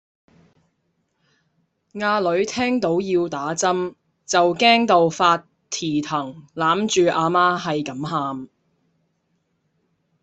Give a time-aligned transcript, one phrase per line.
[1.99, 3.93] 阿女聽到要打針
[4.25, 8.49] 就驚到發蹄騰攬住阿媽喺咁喊